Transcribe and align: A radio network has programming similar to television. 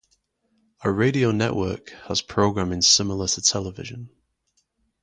A 0.83 0.89
radio 0.91 1.29
network 1.29 1.89
has 2.07 2.23
programming 2.23 2.81
similar 2.81 3.27
to 3.27 3.41
television. 3.43 4.09